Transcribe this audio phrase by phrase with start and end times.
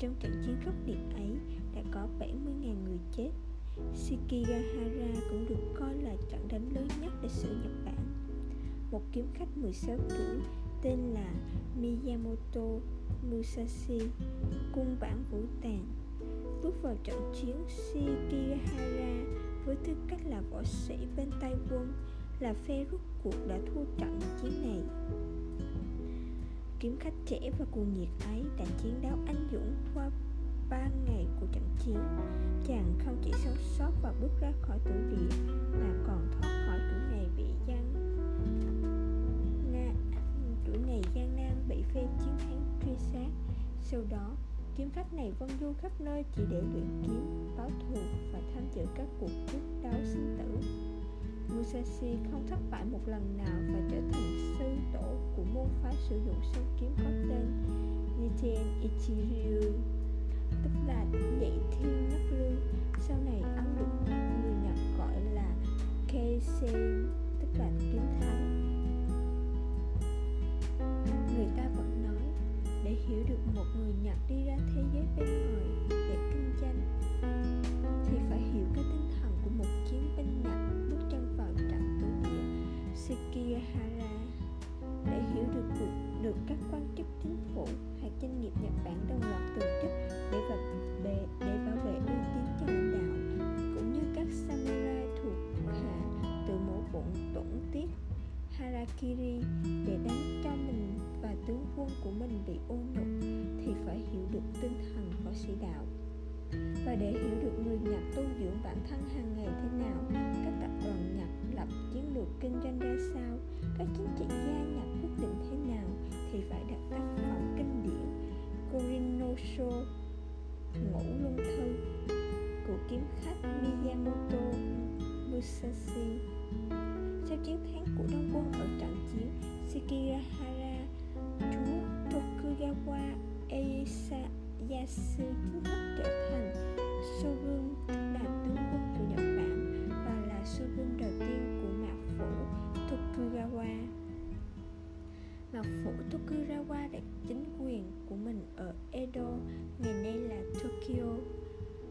[0.00, 1.30] trong trận chiến khốc liệt ấy
[1.74, 3.30] đã có 70.000 người chết.
[3.94, 8.06] Shikigahara cũng được coi là trận đánh lớn nhất lịch sử Nhật Bản.
[8.90, 10.40] Một kiếm khách 16 tuổi
[10.82, 11.34] tên là
[11.80, 12.80] Miyamoto
[13.30, 14.00] Musashi,
[14.72, 15.86] cung bản vũ tàn,
[16.62, 19.24] bước vào trận chiến Shikigahara
[19.66, 21.92] với tư cách là võ sĩ bên tay quân
[22.40, 24.80] là phe rút cuộc đã thua trận chiến này
[26.80, 30.10] kiếm khách trẻ và cuồng nhiệt ấy đã chiến đấu anh dũng qua
[30.70, 31.98] ba ngày của trận chiến.
[32.66, 35.36] Chàng không chỉ sống sót và bước ra khỏi tử địa,
[35.72, 37.94] mà còn thoát khỏi chuỗi ngày bị gian
[40.66, 43.30] chuỗi ngày gian nan bị phe chiến thắng truy sát.
[43.80, 44.36] Sau đó,
[44.76, 48.00] kiếm khách này vân du khắp nơi chỉ để luyện kiếm, báo thù
[48.32, 50.68] và tham dự các cuộc quyết đấu sinh tử.
[51.56, 55.94] Musashi không thất bại một lần nào và trở thành sư tổ của môn phái
[56.08, 57.46] sử dụng sâu kiếm có tên
[58.20, 59.72] Niten Ichiryu.
[60.62, 61.04] Tức là
[61.40, 62.52] nhị thiên nhất lưu.
[62.98, 65.54] Sau này ông được người Nhật gọi là
[66.08, 67.06] Keisen
[67.40, 68.69] tức là kiếm thánh.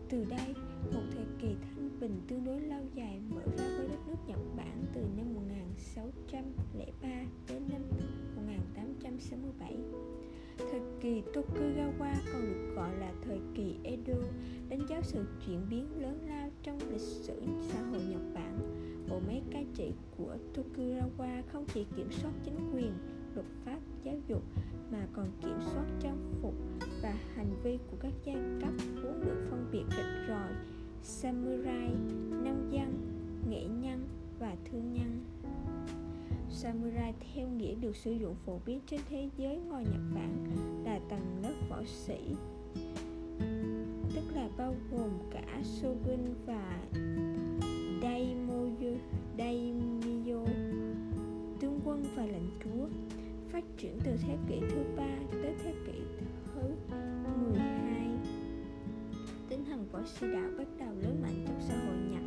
[0.10, 0.54] Từ đây,
[0.94, 4.40] một thời kỳ thanh bình tương đối lâu dài mở ra với đất nước Nhật
[4.58, 7.10] Bản từ năm 1603
[7.50, 7.82] đến năm
[8.36, 9.76] 1867.
[10.58, 14.20] Thời kỳ Tokugawa còn được gọi là thời kỳ Edo,
[14.70, 18.60] đánh dấu sự chuyển biến lớn lao trong lịch sử xã hội Nhật Bản.
[19.10, 22.94] Bộ máy cai trị của Tokugawa không chỉ kiểm soát chính quyền,
[23.36, 24.44] luật pháp, giáo dục
[24.92, 26.54] mà còn kiểm soát trang phục
[27.02, 28.74] và hành vi của các giai cấp
[29.04, 30.52] vốn được phân biệt rạch ròi
[31.04, 31.90] samurai,
[32.30, 33.02] nông dân,
[33.50, 34.08] nghệ nhân
[34.40, 35.26] và thương nhân.
[36.50, 40.46] Samurai theo nghĩa được sử dụng phổ biến trên thế giới ngoài Nhật Bản
[40.86, 42.36] là tầng lớp võ sĩ
[44.16, 46.80] tức là bao gồm cả shogun và
[48.02, 48.96] daimyo,
[49.38, 50.46] daimyo
[51.60, 52.88] tướng quân và lãnh chúa
[53.52, 56.26] phát triển từ thế kỷ thứ ba tới thế kỷ thứ
[59.92, 62.24] võ sĩ đạo bắt đầu lớn mạnh trong xã hội Nhật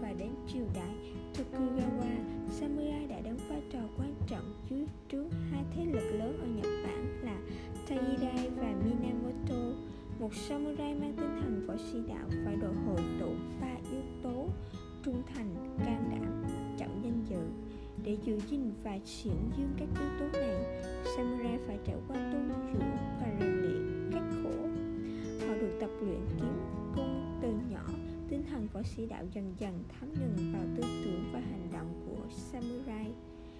[0.00, 0.94] và đến triều đại
[1.34, 2.16] Tokugawa,
[2.50, 6.72] samurai đã đóng vai trò quan trọng dưới trướng hai thế lực lớn ở Nhật
[6.84, 7.36] Bản là
[7.88, 9.78] Taidai và Minamoto.
[10.20, 14.46] Một samurai mang tinh thần võ sĩ đạo phải đội hội tụ ba yếu tố
[15.04, 16.44] trung thành, can đảm,
[16.78, 17.40] trọng danh dự.
[18.04, 20.82] Để giữ gìn và triển dương các yếu tố này,
[21.16, 22.38] samurai phải trải qua tu
[22.72, 22.90] dưỡng
[23.20, 24.68] và rèn luyện khắc khổ.
[25.48, 26.83] Họ được tập luyện kiếm
[27.44, 27.84] từ nhỏ,
[28.28, 32.04] tinh thần võ sĩ đạo dần dần thấm nhuần vào tư tưởng và hành động
[32.06, 33.12] của samurai.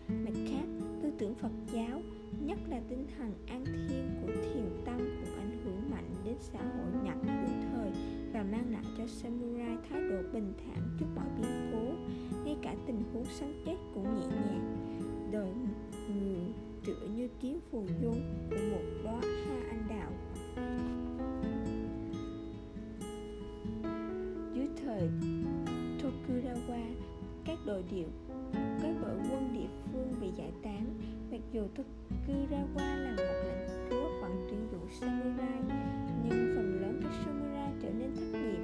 [0.08, 0.66] Mặt khác,
[1.02, 2.00] tư tưởng phật giáo,
[2.40, 6.58] nhất là tinh thần an thiên của thiền tông cũng ảnh hưởng mạnh đến xã
[6.58, 7.90] hội nhật đương thời
[8.32, 11.94] và mang lại cho samurai thái độ bình thản trước mọi biến cố,
[12.44, 14.76] ngay cả tình huống sống chết cũng nhẹ nhàng.
[15.32, 15.50] Đời
[16.08, 16.52] người
[16.86, 18.12] tựa như kiếm phù du
[18.50, 20.03] của một đóa hoa anh đào
[27.74, 28.08] đồi điệu.
[28.52, 30.86] Các đội quân địa phương bị giải tán,
[31.30, 35.60] mặc dù Tokugawa là một lãnh chúa vẫn tuyển dụng samurai,
[36.24, 38.58] nhưng phần lớn các samurai trở nên thất nghiệp.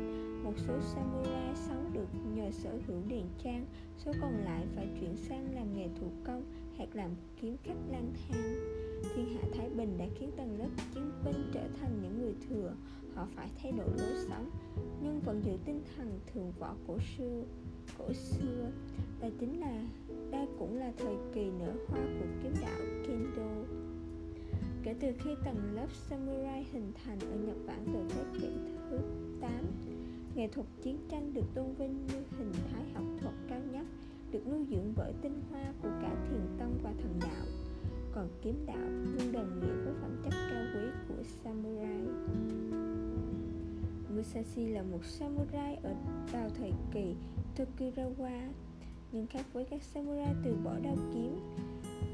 [0.45, 3.67] Một số samurai sống được nhờ sở hữu điền trang,
[3.99, 6.43] số còn lại phải chuyển sang làm nghề thủ công
[6.77, 7.11] hoặc làm
[7.41, 8.55] kiếm khách lang thang.
[9.15, 12.73] Thiên hạ thái bình đã khiến tầng lớp chiến binh trở thành những người thừa,
[13.15, 14.51] họ phải thay đổi lối sống,
[15.03, 17.43] nhưng vẫn giữ tinh thần thượng võ cổ xưa
[17.99, 18.71] cổ xưa
[19.21, 19.83] và chính là
[20.31, 23.65] đây cũng là thời kỳ nở hoa của kiếm đạo kendo.
[24.83, 28.49] Kể từ khi tầng lớp samurai hình thành ở nhật bản từ thế kỷ
[28.91, 28.99] thứ
[29.41, 29.51] 8
[30.35, 33.87] nghệ thuật chiến tranh được tôn vinh như hình thái học thuật cao nhất,
[34.33, 37.47] được nuôi dưỡng bởi tinh hoa của cả thiền tông và thần đạo.
[38.13, 42.01] Còn kiếm đạo luôn đồng nghĩa với phẩm chất cao quý của samurai.
[44.17, 45.95] Musashi là một samurai ở
[46.33, 47.15] vào thời kỳ
[47.57, 48.51] Tokugawa
[49.12, 51.41] nhưng khác với các samurai từ bỏ đao kiếm.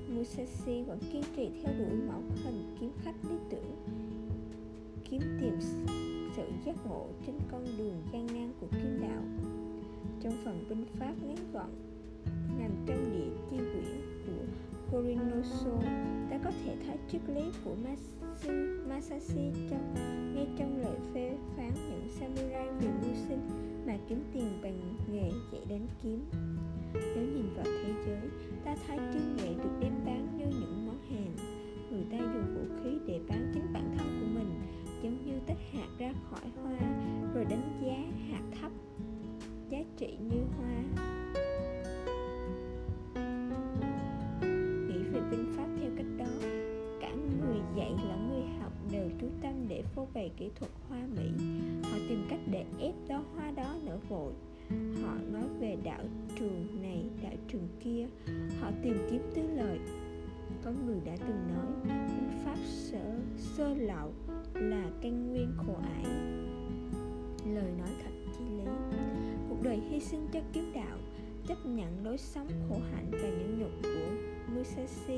[0.09, 3.77] Musashi vẫn kiên trì theo đuổi mẫu hình kiếm khách lý tưởng.
[5.11, 5.59] Kiếm tìm
[6.37, 9.23] sự giác ngộ trên con đường gian nan của kiếm đạo.
[10.21, 11.71] Trong phần binh pháp ngắn gọn,
[12.59, 14.45] nằm trong địa chi quyển của
[14.93, 15.83] Korinoso
[16.31, 17.75] ta có thể thấy triết lý của
[18.89, 19.95] Masashi trong,
[20.35, 23.49] ngay trong lời phê phán những samurai vì mưu sinh
[23.87, 26.25] mà kiếm tiền bằng nghề dạy đánh kiếm
[27.15, 28.31] nếu nhìn vào thế giới,
[28.65, 31.37] ta thấy trương nghệ được đem bán như những món hàng.
[31.91, 34.51] Người ta dùng vũ khí để bán chính bản thân của mình,
[35.03, 36.79] giống như tách hạt ra khỏi hoa,
[37.35, 37.97] rồi đánh giá
[38.31, 38.73] hạt thấp
[39.71, 40.83] giá trị như hoa.
[44.89, 46.49] Nghĩ về binh pháp theo cách đó,
[47.01, 51.01] cả người dạy lẫn người học đều chú tâm để phô bày kỹ thuật hoa
[51.17, 51.31] mỹ.
[51.83, 54.33] Họ tìm cách để ép đó hoa đó nở vội
[55.03, 56.05] họ nói về đạo
[56.39, 58.07] trường này đạo trường kia.
[58.61, 59.79] Họ tìm kiếm tứ lợi.
[60.65, 64.13] Có người đã từng nói binh pháp sở sơ lậu
[64.55, 66.05] là căn nguyên khổ ải.
[67.55, 68.65] Lời nói thật chi lý.
[69.49, 70.99] Cuộc đời hy sinh cho kiếm đạo,
[71.49, 74.13] chấp nhận lối sống khổ hạnh và nhẫn nhục của
[74.55, 75.17] Musashi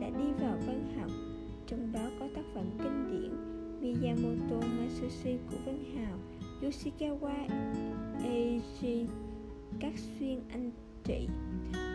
[0.00, 1.10] đã đi vào văn học.
[1.66, 3.30] Trong đó có tác phẩm kinh điển
[3.80, 6.18] Miyamoto Masashi của Văn Hào.
[6.62, 7.48] Yoshikawa,
[8.22, 9.06] Eiji,
[9.80, 10.70] Các xuyên anh
[11.04, 11.28] trị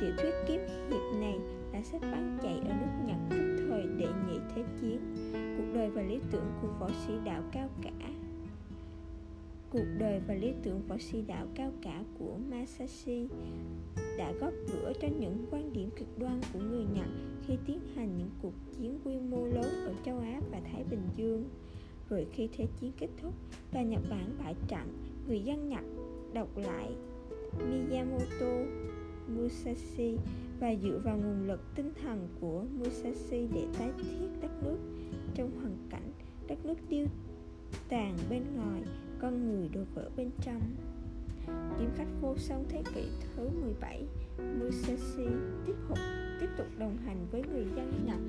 [0.02, 0.60] Tiểu thuyết kiếm
[0.90, 1.40] hiệp này
[1.74, 5.00] là sách bán chạy ở nước Nhật trước thời đệ nhị thế chiến.
[5.58, 7.92] Cuộc đời và lý tưởng của võ sĩ đạo cao cả.
[9.70, 13.28] Cuộc đời và lý tưởng võ sĩ đạo cao cả của Masashi
[14.18, 17.08] đã góp rửa cho những quan điểm cực đoan của người Nhật
[17.48, 21.02] khi tiến hành những cuộc chiến quy mô lớn ở châu Á và Thái Bình
[21.16, 21.50] Dương.
[22.10, 23.34] Rồi khi thế chiến kết thúc
[23.72, 24.88] và Nhật Bản bại trận,
[25.28, 25.84] người dân Nhật
[26.34, 26.96] đọc lại
[27.60, 28.56] Miyamoto
[29.28, 30.18] Musashi
[30.60, 34.78] và dựa vào nguồn lực tinh thần của Musashi để tái thiết đất nước.
[35.36, 36.12] Trong hoàn cảnh
[36.48, 37.08] đất nước tiêu
[37.90, 38.82] tàn bên ngoài
[39.20, 40.62] con người đổ vỡ bên trong.
[41.80, 43.04] Kiếm khách vô song thế kỷ
[43.36, 44.04] thứ 17
[44.60, 45.28] Musashi
[45.66, 45.98] tiếp tục
[46.40, 48.20] tiếp tục đồng hành với người dân Nhật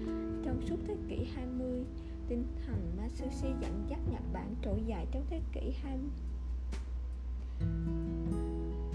[0.45, 1.85] trong suốt thế kỷ 20
[2.29, 6.09] tinh thần Masashi dẫn dắt Nhật Bản trỗi dậy trong thế kỷ 20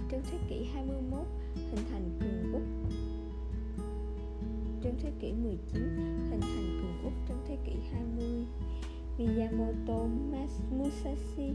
[0.10, 1.20] trong thế kỷ 21
[1.56, 2.62] hình thành cường quốc
[4.82, 5.82] trong thế kỷ 19
[6.30, 8.46] hình thành cường quốc trong thế kỷ 20
[9.18, 10.06] Miyamoto
[10.78, 11.54] Musashi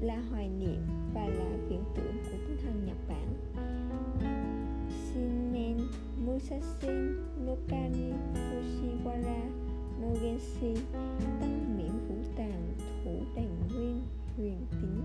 [0.00, 0.80] là hoài niệm
[1.14, 3.28] và là viễn tưởng của tinh thần Nhật Bản.
[4.90, 5.78] Shinen,
[6.26, 6.88] Musashi
[7.46, 7.95] Nokani
[10.22, 10.82] Genshi
[11.40, 14.02] tăng miễn vũ tàng, thủ đàn nguyên,
[14.36, 15.00] huyền tín,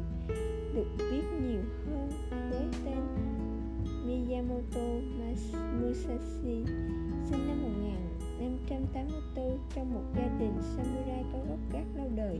[0.75, 2.11] được biết nhiều hơn
[2.51, 3.01] với tên
[4.05, 4.87] Miyamoto
[5.81, 6.63] Musashi,
[7.29, 12.39] sinh năm 1584 trong một gia đình samurai có gốc gác lâu đời.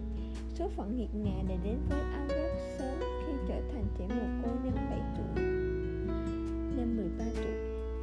[0.56, 4.25] Số phận nghiệt ngã đã đến với ông rất sớm khi trở thành trẻ mồ
[4.44, 5.44] côi năm 7 tuổi,
[6.78, 7.54] năm 13 tuổi,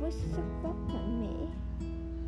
[0.01, 1.47] với sức vóc mạnh mẽ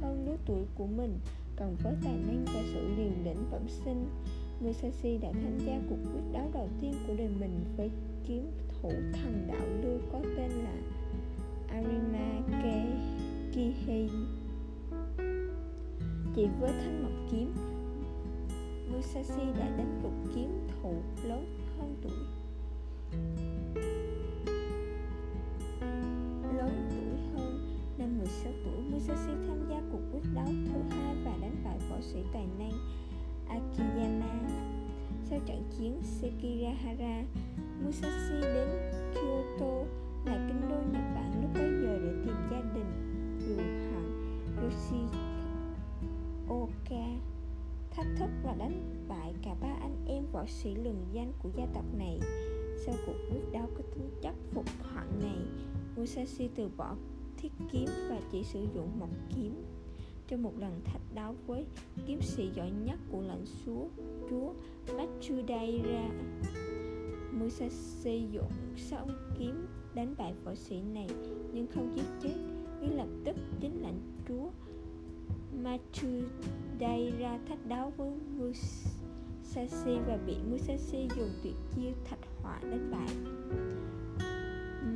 [0.03, 1.19] hơn lứa tuổi của mình
[1.61, 4.07] còn với tài năng và sự liền lĩnh bẩm sinh,
[4.61, 7.91] Musashi đã tham gia cuộc quyết đấu đầu tiên của đời mình với
[8.29, 10.75] kiếm thủ thần đạo lưu có tên là
[11.69, 12.41] Arima
[13.53, 14.09] Kihei.
[16.35, 17.55] Chỉ với thanh mộc kiếm,
[18.93, 21.60] Musashi đã đánh gục kiếm thủ lớn
[32.01, 32.73] võ sĩ tài năng
[33.49, 34.41] Akiyama.
[35.31, 37.25] Sau trận chiến, Sekigahara
[37.85, 38.69] Musashi đến
[39.15, 39.85] Kyoto
[40.25, 42.91] là kinh đô Nhật Bản lúc bấy giờ để tìm gia đình,
[43.41, 45.17] dù hận Yoshi
[46.49, 47.07] Oka
[47.91, 51.67] thách thức và đánh bại cả ba anh em võ sĩ lừng danh của gia
[51.75, 52.21] tộc này.
[52.87, 55.39] Sau cuộc quyết đấu có tính chất phục hoạn này,
[55.97, 56.97] Musashi từ bỏ
[57.37, 59.70] thiết kiếm và chỉ sử dụng một kiếm
[60.31, 61.67] trong một lần thách đấu với
[62.07, 63.87] kiếm sĩ giỏi nhất của lãnh chúa
[64.31, 64.53] chúa
[64.97, 66.09] Matsudaira
[67.33, 71.09] Musashi dụng song kiếm đánh bại võ sĩ này,
[71.53, 72.35] nhưng không giết chết.
[72.81, 74.51] Ngay lập tức, chính lãnh chúa
[75.63, 83.15] Matsudaira thách đấu với Musashi và bị Musashi dùng tuyệt chiêu thạch hỏa đánh bại.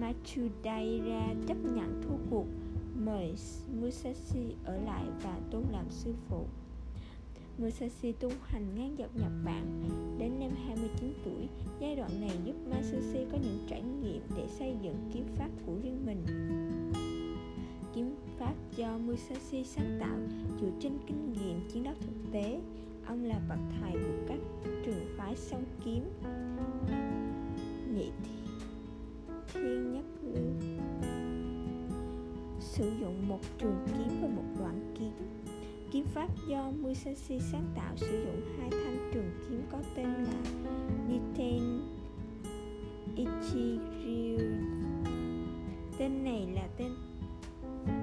[0.00, 2.46] Matsudaira chấp nhận thua cuộc
[2.94, 3.34] mời
[3.80, 6.46] Musashi ở lại và tôn làm sư phụ
[7.58, 9.82] Musashi tu hành ngang dọc Nhật Bản
[10.18, 11.48] đến năm 29 tuổi.
[11.80, 15.72] Giai đoạn này giúp Musashi có những trải nghiệm để xây dựng kiếm pháp của
[15.82, 16.24] riêng mình.
[17.94, 20.16] Kiếm pháp do Musashi sáng tạo
[20.60, 22.60] dựa trên kinh nghiệm chiến đấu thực tế.
[23.06, 24.38] Ông là bậc thầy của các
[24.84, 26.04] trường phái song kiếm.
[27.94, 28.10] Nhị
[29.52, 29.93] thiên
[32.74, 35.12] sử dụng một trường kiếm và một đoạn kiếm.
[35.92, 40.40] Kiếm pháp do Musashi sáng tạo sử dụng hai thanh trường kiếm có tên là
[41.08, 41.80] Niten
[43.16, 44.38] Ichiryu.
[45.98, 46.92] Tên này là tên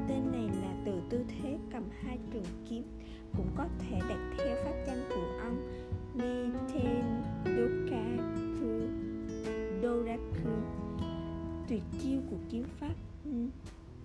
[0.07, 2.83] tên này là từ tư thế cầm hai trường kiếm,
[3.37, 5.57] cũng có thể đặt theo pháp danh của ông.
[6.13, 8.87] Niten Dokaku
[9.81, 10.55] Doraku,
[11.67, 12.93] tuyệt chiêu của kiếm pháp.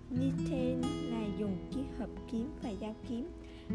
[0.09, 3.29] Niten là dùng kết hợp kiếm và dao kiếm.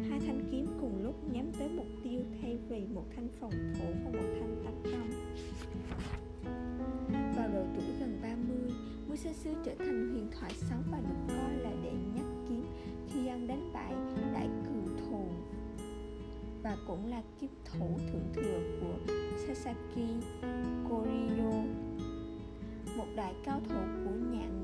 [0.09, 3.87] Hai thanh kiếm cùng lúc nhắm tới mục tiêu thay vì một thanh phòng thủ
[4.05, 5.11] và một thanh tấn công.
[7.37, 8.57] Vào độ tuổi gần 30
[9.09, 12.67] Musashi trở thành huyền thoại sống và được coi là đệ nhất kiếm
[13.09, 13.95] khi ông đánh bại
[14.33, 15.29] đại cừu thù
[16.63, 19.15] và cũng là kiếm thủ thượng thừa của
[19.47, 20.25] Sasaki
[20.89, 21.53] Koryo
[22.97, 24.62] một đại cao thủ của nhạn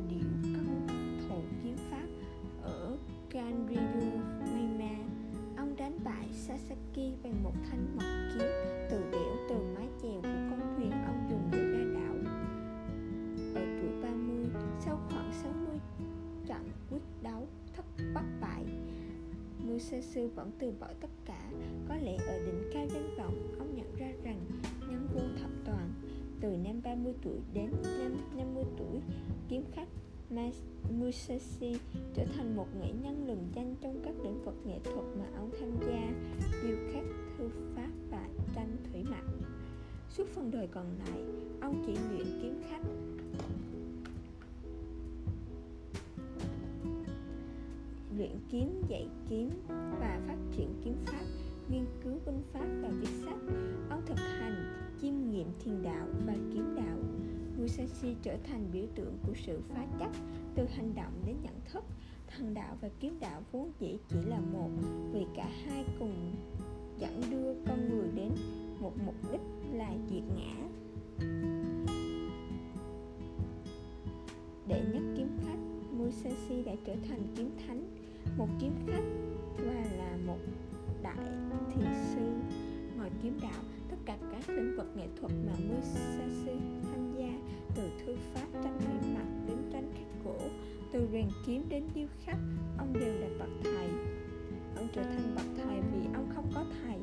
[20.00, 21.50] sư vẫn từ bỏ tất cả,
[21.88, 24.40] có lẽ ở đỉnh cao danh vọng, ông nhận ra rằng
[24.81, 25.90] nhân vô thập toàn,
[26.40, 29.00] từ năm 30 tuổi đến năm 50 tuổi,
[29.49, 29.88] kiếm khách
[30.90, 31.76] Musashi
[32.14, 35.50] trở thành một nghệ nhân lừng danh trong các lĩnh vực nghệ thuật mà ông
[35.61, 36.11] tham gia
[36.62, 37.05] điêu khắc
[37.38, 39.25] thư pháp và tranh thủy mặc.
[40.11, 41.23] Suốt phần đời còn lại,
[41.61, 42.83] ông chỉ luyện kiếm khách
[48.18, 49.50] luyện kiếm, dạy kiếm
[50.00, 51.25] và phát triển kiếm pháp,
[51.68, 53.38] nghiên cứu binh pháp và viết sách,
[53.90, 56.98] ông thực hành chiêm nghiệm thiền đạo và kiếm đạo.
[57.58, 60.10] Musashi trở thành biểu tượng của sự phá chấp
[60.54, 61.84] từ hành động đến nhận thức.
[62.26, 64.70] Thần đạo và kiếm đạo vốn dĩ chỉ là một,
[65.12, 66.34] vì cả hai cùng
[66.98, 68.30] dẫn đưa con người đến
[68.80, 69.40] một mục đích
[69.72, 70.68] là diệt ngã.
[74.66, 75.58] Để nhất kiếm khách
[75.92, 77.98] Musashi đã trở thành kiếm thánh
[78.37, 79.04] một kiếm khách
[79.56, 80.38] và là một
[81.02, 81.26] đại
[81.75, 82.32] thiền sư.
[82.97, 87.40] Ngoài kiếm đạo, tất cả các lĩnh vực nghệ thuật mà Musashi tham gia,
[87.75, 90.38] từ thư pháp tranh thủy mặc đến tranh khắc gỗ,
[90.92, 92.37] từ rèn kiếm đến điêu khắc,
[92.78, 93.88] ông đều là bậc thầy.
[94.76, 96.99] Ông trở thành bậc thầy vì ông không có thầy.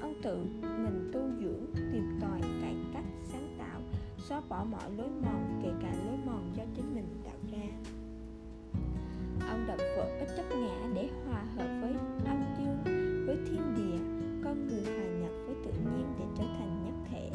[0.00, 3.80] Ông tự mình tu dưỡng, tìm tòi cải cách, sáng tạo,
[4.18, 6.91] xóa bỏ mọi lối mòn, kể cả lối mòn do chính
[9.62, 11.94] con đập vật có chấp ngã để hòa hợp với
[12.26, 13.98] âm dương, với thiên địa,
[14.44, 17.30] con người hòa nhập với tự nhiên để trở thành nhất thể.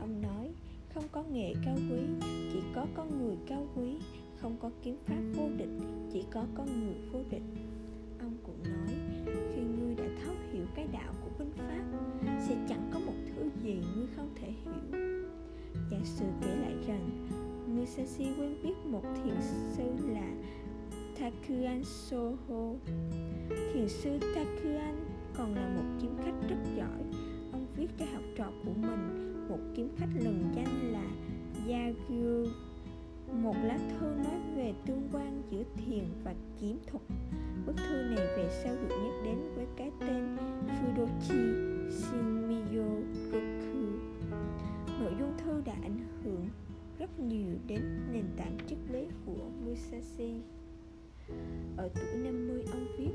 [0.00, 0.50] Ông nói,
[0.94, 3.98] không có nghệ cao quý, chỉ có con người cao quý,
[4.36, 5.68] không có kiếm pháp vô địch,
[6.12, 7.42] chỉ có con người vô địch.
[8.18, 8.94] Ông cũng nói,
[9.26, 11.84] khi ngươi đã thấu hiểu cái đạo của binh pháp,
[12.48, 15.00] sẽ chẳng có một thứ gì ngươi không thể hiểu.
[15.90, 17.26] Giả sử kể lại rằng
[17.66, 19.34] Musashi quen biết một thiền
[19.76, 20.32] sư là
[21.20, 22.74] Takuan Soho.
[23.72, 25.04] Thiền sư Takuan
[25.34, 27.02] còn là một kiếm khách rất giỏi.
[27.52, 31.06] Ông viết cho học trò của mình một kiếm khách lừng danh là
[31.68, 32.46] Yagyu.
[33.32, 37.02] Một lá thư nói về tương quan giữa thiền và kiếm thuật.
[51.76, 53.10] Ở tuổi 50 ông viết,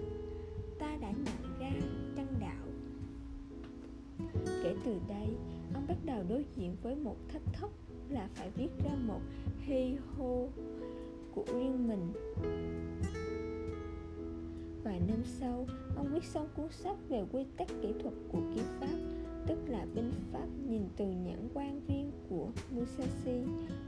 [0.79, 1.71] ta đã nhận ra
[2.15, 2.65] chân đạo.
[4.63, 5.27] Kể từ đây,
[5.73, 7.71] ông bắt đầu đối diện với một thách thức
[8.09, 9.21] là phải viết ra một
[9.59, 10.49] hi hô
[11.35, 12.13] của riêng mình.
[14.83, 15.65] Vài năm sau,
[15.95, 19.85] ông viết xong cuốn sách về quy tắc kỹ thuật của kiếm pháp tức là
[19.95, 23.39] binh pháp nhìn từ nhãn quan riêng của Musashi.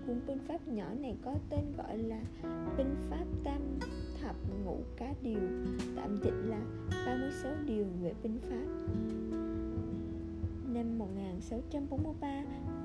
[0.08, 2.22] Cuốn binh pháp nhỏ này có tên gọi là
[2.78, 3.62] binh pháp tam
[4.22, 5.40] thập ngũ cá điều,
[5.96, 6.62] tạm dịch là
[7.06, 8.66] 36 điều về binh pháp.
[10.74, 12.44] Năm 1643,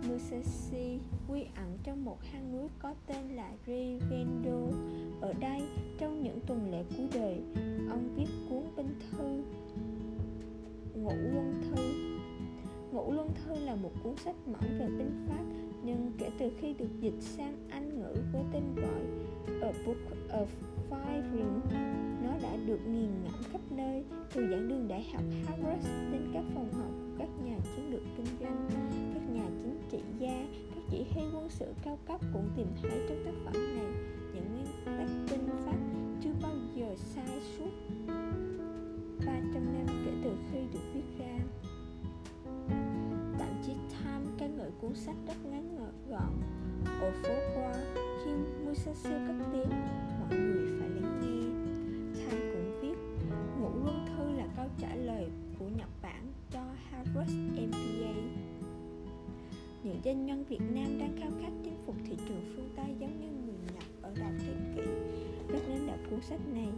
[0.08, 0.98] Musashi
[1.28, 4.76] quy ẩn trong một hang núi có tên là Rivendo.
[5.20, 5.60] Ở đây,
[5.98, 7.40] trong những tuần lễ cuối đời,
[7.90, 9.42] ông viết cuốn binh thư
[10.94, 12.07] Ngũ Luân Thư
[12.92, 15.44] Ngũ Luân Thư là một cuốn sách mỏng về binh pháp,
[15.84, 19.02] nhưng kể từ khi được dịch sang Anh ngữ với tên gọi
[19.62, 19.96] A Book
[20.28, 20.46] of
[20.90, 21.60] Firing
[22.22, 24.04] nó đã được nghiền ngẫm khắp nơi,
[24.34, 28.02] từ giảng đường đại học Harvard đến các phòng họp của các nhà chiến lược
[28.16, 28.68] kinh doanh,
[29.14, 33.00] các nhà chính trị gia, các chỉ huy quân sự cao cấp cũng tìm thấy
[33.08, 33.92] trong tác phẩm này
[34.34, 35.78] những nguyên tắc binh pháp
[36.22, 37.70] chưa bao giờ sai suốt.
[39.26, 41.38] 300 năm kể từ khi được viết ra
[44.56, 45.76] ngợi cuốn sách rất ngắn
[46.10, 46.32] gọn
[47.00, 47.74] ở phố qua,
[48.24, 48.30] khi
[48.64, 49.70] Musashi cất tiếng,
[50.20, 51.48] mọi người phải lắng nghe.
[52.22, 53.26] Thanh cũng viết,
[53.60, 58.48] ngũ luân thư là câu trả lời của Nhật Bản cho Harvard MBA
[59.88, 63.20] những doanh nhân Việt Nam đang khao khát chinh phục thị trường phương Tây giống
[63.20, 64.82] như người Nhật ở đầu thế kỷ.
[65.48, 66.68] Rất nên đọc cuốn sách này,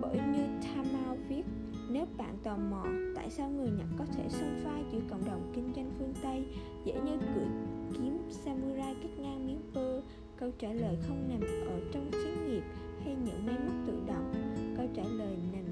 [0.00, 1.44] bởi như Tamao viết
[1.90, 5.52] nếu bạn tò mò tại sao người Nhật có thể xông pha giữa cộng đồng
[5.54, 6.44] kinh doanh phương Tây
[6.84, 7.46] dễ như cưỡi
[7.92, 10.00] kiếm samurai cắt ngang miếng bơ,
[10.36, 12.62] câu trả lời không nằm ở trong xí nghiệp
[13.04, 14.32] hay những máy móc tự động.
[14.76, 15.64] Câu trả lời nằm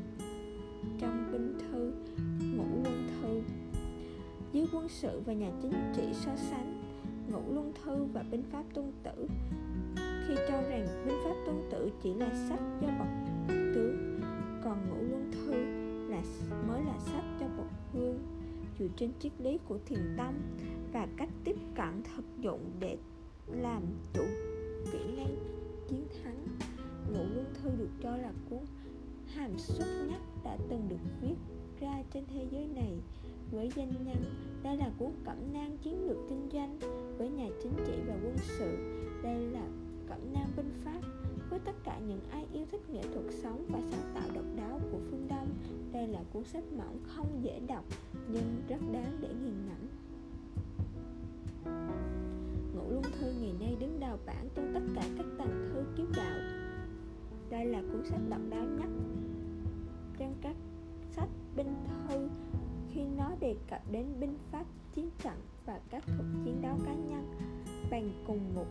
[0.98, 1.92] trong binh thư,
[2.57, 3.40] ngũ luân thư.
[4.52, 6.83] Dưới quân sự và nhà chính trị so sánh,
[7.33, 9.29] ngũ luân thư và binh pháp tuân tử
[10.29, 13.09] khi cho rằng binh pháp tuân tử chỉ là sách do bậc
[13.48, 14.05] tướng
[16.68, 18.18] mới là sách cho bậc vương
[18.78, 20.34] dựa trên triết lý của thiền tâm
[20.92, 22.96] và cách tiếp cận thực dụng để
[23.52, 23.82] làm
[24.14, 24.24] chủ
[24.92, 25.36] kỹ năng
[25.88, 26.46] chiến thắng.
[27.12, 28.60] Ngũ luân thư được cho là cuốn
[29.26, 31.34] hàm xuất nhất đã từng được viết
[31.80, 32.92] ra trên thế giới này
[33.50, 34.24] với danh nhân.
[34.62, 36.78] Đây là cuốn cẩm nang chiến lược kinh doanh
[37.18, 38.76] với nhà chính trị và quân sự.
[39.22, 39.68] Đây là
[40.08, 41.00] cẩm nang binh pháp
[41.50, 44.80] với tất cả những ai yêu thích nghệ thuật sống và sáng tạo độc đáo
[44.92, 45.48] của phương Đông.
[45.92, 47.85] Đây là cuốn sách mỏng không dễ đọc,
[48.28, 49.88] nhưng rất đáng để nghiền ngẫm.
[52.74, 56.16] Ngũ Luân Thư ngày nay đứng đầu bảng trong tất cả các tầng thư kiếp
[56.16, 56.38] đạo.
[57.50, 58.88] Đây là cuốn sách độc đáo nhất
[60.18, 60.56] trong các
[61.11, 61.74] sách binh
[62.09, 62.28] thư
[62.90, 65.35] khi nó đề cập đến binh pháp, chiến trận
[65.66, 67.24] và các thuật chiến đấu cá nhân
[67.90, 68.66] bằng cùng một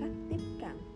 [0.00, 0.91] cách tiếp cận.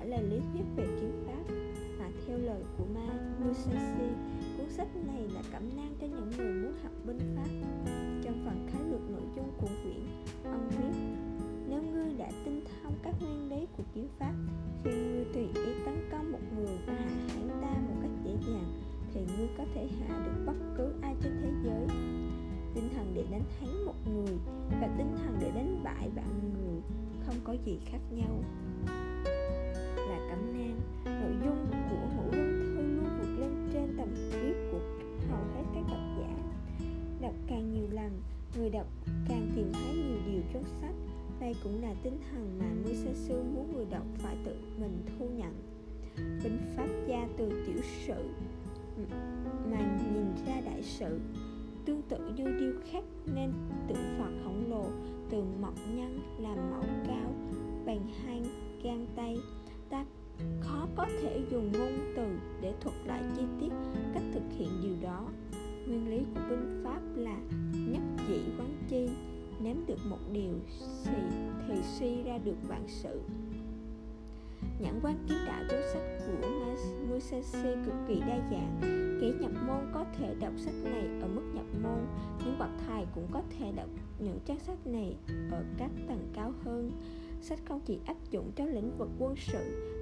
[0.00, 1.54] Phải là lý thuyết về kiếm pháp.
[1.98, 4.08] Mà theo lời của ma Musashi,
[4.56, 7.48] cuốn sách này là cẩm nang cho những người muốn học binh pháp.
[8.22, 10.06] Trong phần khái lược nội dung của quyển,
[10.44, 11.00] ông viết,
[11.68, 14.34] nếu ngươi đã tinh thông các nguyên lý của kiếm pháp,
[14.84, 18.32] khi ngươi tùy ý tấn công một người và hạ hãn ta một cách dễ
[18.46, 18.72] dàng,
[19.14, 21.86] thì ngươi có thể hạ được bất cứ ai trên thế giới.
[22.74, 24.38] Tinh thần để đánh thắng một người
[24.80, 26.80] và tinh thần để đánh bại bạn người
[27.26, 28.39] không có gì khác nhau.
[42.02, 45.54] Tinh thần mà Musashi muốn người đọc phải tự mình thu nhận.
[46.16, 48.24] Binh pháp gia từ tiểu sự
[49.70, 51.20] mà nhìn ra đại sự,
[51.84, 53.52] tương tự như điêu khắc nên
[53.88, 54.84] tượng Phật khổng lồ,
[55.30, 57.32] từ mộc nhân làm mẫu cao
[57.86, 58.42] bằng hai
[58.82, 59.36] gan tay.
[59.88, 60.04] Ta
[60.60, 62.26] khó có thể dùng ngôn từ
[62.60, 63.72] để thuật lại chi tiết
[64.14, 65.28] cách thực hiện điều đó.
[65.86, 67.36] Nguyên lý của binh pháp là
[67.90, 69.08] nhất dĩ quán chi
[69.62, 70.54] ném được một điều
[71.04, 71.22] thì,
[71.68, 73.20] thì suy ra được vạn sự.
[74.80, 76.48] Nhãn quan kiến đạo trong sách của
[77.08, 78.80] Musashi cực kỳ đa dạng.
[79.20, 82.06] Kẻ nhập môn có thể đọc sách này ở mức nhập môn
[82.44, 85.16] những bậc thầy cũng có thể đọc những trang sách này
[85.50, 86.92] ở các tầng cao hơn.
[87.42, 89.58] Sách không chỉ áp dụng cho lĩnh vực quân sự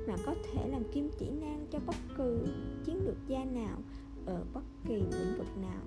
[0.08, 2.46] mà có thể làm kim chỉ nam cho bất cứ
[2.84, 3.78] chiến lược gia nào
[4.26, 5.82] ở bất kỳ lĩnh vực nào.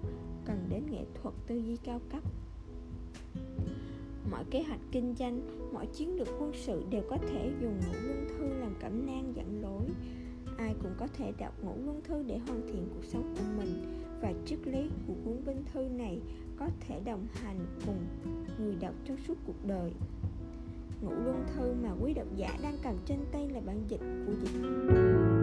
[0.45, 2.23] Cần đến nghệ thuật tư duy cao cấp
[4.29, 5.41] mọi kế hoạch kinh doanh,
[5.73, 9.33] mọi chiến lược quân sự đều có thể dùng ngũ luân thư làm cẩm nang
[9.35, 9.85] dẫn lối.
[10.57, 14.01] Ai cũng có thể đọc ngũ luân thư để hoàn thiện cuộc sống của mình.
[14.21, 16.19] Và triết lý của cuốn binh thư này
[16.57, 18.05] có thể đồng hành cùng
[18.59, 19.91] người đọc trong suốt cuộc đời.
[21.01, 24.33] Ngũ luân thư mà quý độc giả đang cầm trên tay là bản dịch của
[24.41, 25.40] dịch.